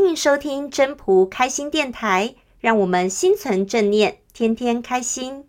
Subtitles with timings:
[0.00, 5.44] 欢迎收听真朴开心电台，让我们心存正念，天天开心。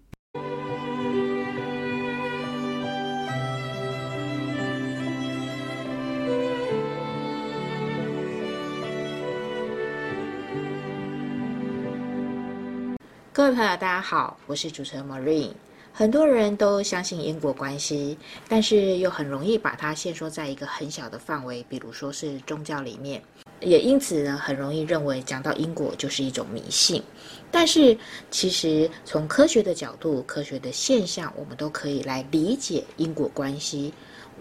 [13.32, 15.52] 各位朋友，大家好，我是主持人 Marine。
[15.94, 23.22] 很多人都相信因果关系，但是又很容易把它限缩在一个很小的范围，比如说是宗教里面，
[23.62, 27.04] 也因此呢，很容易认为讲到因果就是一种迷信。
[27.52, 27.98] 但是
[28.32, 33.94] 其实从科学的角度、科学的现象，我们都可以来理解因果关系。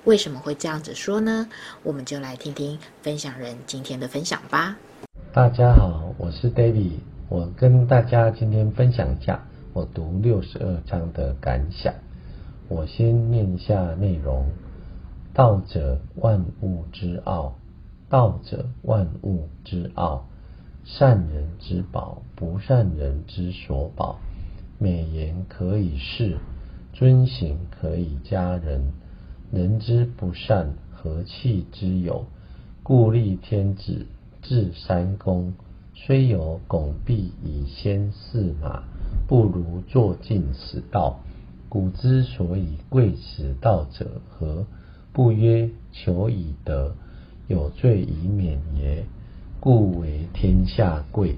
[0.04, 1.48] 为什么会这样子说呢？
[1.82, 4.76] 我们就来听听分享人今天的分享吧。
[5.32, 6.92] 大家好，我是 David。
[7.28, 11.92] 我跟大家今天分享一下我读六十二章的感想。
[12.68, 14.46] 我先念一下内容：
[15.34, 17.52] 道者，万物之奥；
[18.08, 20.26] 道者，万物之奥。
[20.84, 24.18] 善人之宝，不善人之所宝。
[24.78, 26.38] 美言可以世，
[26.92, 28.92] 尊行可以加人。
[29.52, 32.24] 人之不善，何气之有？
[32.82, 34.06] 故立天子，
[34.40, 35.52] 制三公。
[35.94, 38.84] 虽有拱璧以先驷马，
[39.26, 41.20] 不如坐尽此道。
[41.68, 44.64] 古之所以贵此道者何？
[45.12, 46.94] 不曰求以得，
[47.48, 49.04] 有罪以免也。
[49.60, 51.36] 故为天下贵。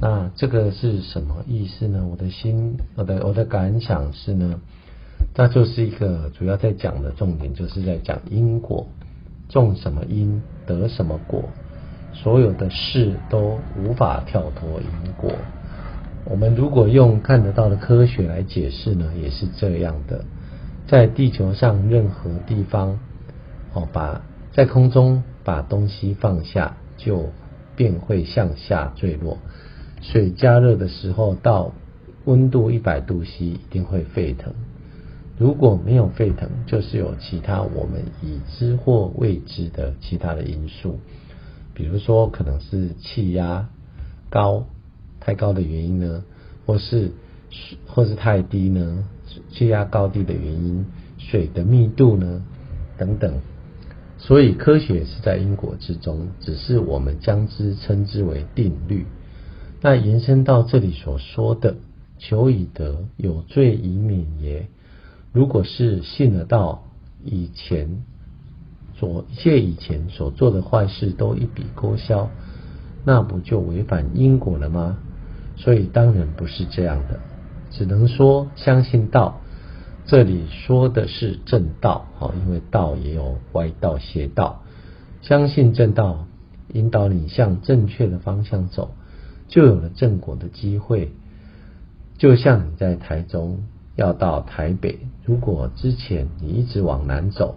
[0.00, 2.04] 那这个是什么意思呢？
[2.10, 4.60] 我的心，我的我的感想是呢，
[5.36, 8.88] 那就是一个主要在讲的重点，就是在讲因果，
[9.48, 11.44] 种什么因得什么果。
[12.12, 15.32] 所有的事都无法跳脱因果。
[16.24, 20.24] 我们如果用看得到的科学来解释呢，也是这样的。
[20.88, 22.98] 在地球上任何地方，
[23.74, 24.20] 哦，把
[24.52, 27.30] 在空中把东西放下，就
[27.74, 29.38] 便会向下坠落。
[30.02, 31.72] 水加热的时候，到
[32.24, 34.52] 温度一百度 C，一定会沸腾。
[35.38, 41.00] 如果没有沸腾，就是有其他我们已知或未知的其他的因素。
[41.74, 43.68] 比如说，可能是气压
[44.28, 44.66] 高
[45.18, 46.22] 太高的原因呢，
[46.66, 47.12] 或是
[47.86, 49.08] 或是太低呢？
[49.50, 50.84] 气压高低的原因，
[51.16, 52.44] 水的密度呢，
[52.98, 53.40] 等等。
[54.24, 59.04] 所以科学是在因果之中，只是我们将之称之为定律。
[59.80, 61.74] 那延伸到这里所说的
[62.18, 64.68] “求以得，有罪以免也”，
[65.34, 66.84] 如果是信了道
[67.24, 68.04] 以前。
[68.94, 72.30] 所一切以前所做的坏事都一笔勾销，
[73.04, 74.98] 那不就违反因果了吗？
[75.56, 77.18] 所以当然不是这样的，
[77.72, 79.40] 只能说相信道。
[80.04, 82.06] 这里说的是正道，
[82.44, 84.62] 因为道也有歪道邪道。
[85.20, 86.26] 相信正道，
[86.72, 88.90] 引导你向正确的方向走，
[89.48, 91.12] 就有了正果的机会。
[92.18, 93.60] 就像你在台中
[93.96, 97.56] 要到台北，如果之前你一直往南走。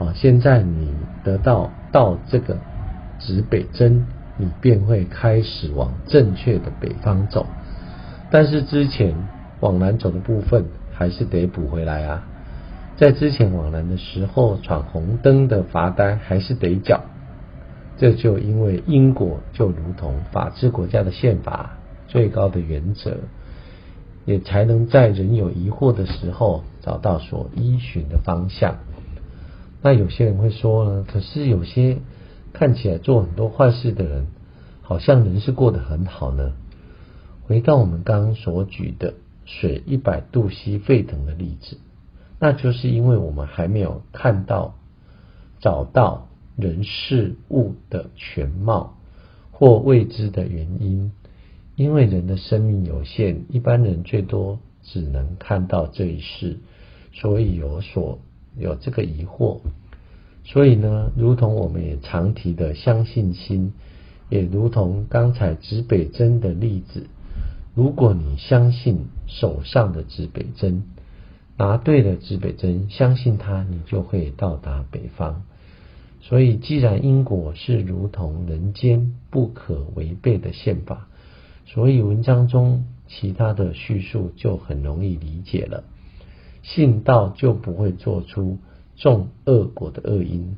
[0.00, 0.92] 啊，现在你
[1.22, 2.58] 得到到这个
[3.20, 4.04] 指北针，
[4.36, 7.46] 你便会开始往正确的北方走。
[8.28, 9.14] 但是之前
[9.60, 12.24] 往南走的部分还是得补回来啊。
[12.96, 17.02] 在之前往南的时候，闯红灯的罚单还是得缴。
[17.96, 21.78] 这就因为因果就如同法治国家的宪法
[22.08, 23.18] 最高的原则，
[24.24, 28.78] 也才能在人有疑惑的时候找到所依循的方向。
[29.82, 31.98] 那有些人会说呢，可是有些
[32.52, 34.26] 看起来做很多坏事的人，
[34.82, 36.52] 好像人是过得很好呢。
[37.42, 39.14] 回到我们刚刚所举的
[39.46, 41.78] 水一百度 C 沸腾的例子，
[42.38, 44.74] 那就是因为我们还没有看到、
[45.60, 48.96] 找到人事物的全貌
[49.50, 51.12] 或未知的原因。
[51.76, 56.58] 因为人的生命有限，一般人最多只能看到这一世，
[57.12, 58.18] 所以有所。
[58.56, 59.58] 有这个疑惑，
[60.44, 63.72] 所以呢，如同我们也常提的相信心，
[64.28, 67.08] 也如同刚才指北针的例子，
[67.74, 69.06] 如果你相信
[69.40, 70.84] 手上的指北针，
[71.56, 75.42] 拿对了指北针，相信它，你就会到达北方。
[76.20, 81.08] 所以，既然因果是如同人间不可违背的宪法，
[81.66, 85.84] 所以文章中其他的叙述就很容易理解了。
[86.62, 88.58] 信道就不会做出
[88.96, 90.56] 种恶果的恶因，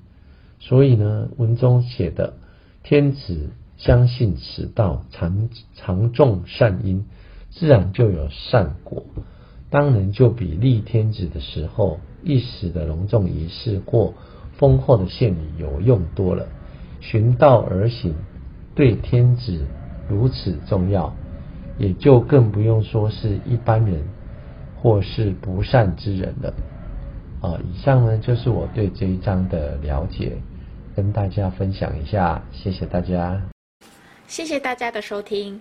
[0.61, 2.34] 所以呢，文中写的
[2.84, 7.06] 天子相信此道，常常种善因，
[7.58, 9.03] 自然就有善果。
[9.70, 14.12] 当人就比立天子的时候，一时的隆重仪式或
[14.58, 16.47] 丰厚的献礼有用多了。
[17.00, 18.14] 循道而行，
[18.75, 19.67] 对天子
[20.08, 21.14] 如此重要，
[21.79, 24.05] 也就更不用说是一般人
[24.76, 26.55] 或是不善之人了。
[27.41, 30.37] 啊，以上呢就是我对这一章的了解，
[30.94, 33.41] 跟大家分享一下，谢谢大家。
[34.26, 35.61] 谢谢大家的收听。